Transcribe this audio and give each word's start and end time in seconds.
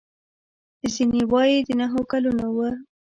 ځینې 0.93 1.21
وايي 1.31 1.57
د 1.67 1.69
نهو 1.79 2.01
کلونو 2.11 2.45
و. 2.55 2.57